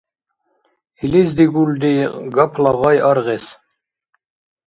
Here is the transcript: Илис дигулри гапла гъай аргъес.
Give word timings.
Илис 1.03 1.29
дигулри 1.37 1.93
гапла 2.35 2.71
гъай 2.79 2.97
аргъес. 3.09 3.45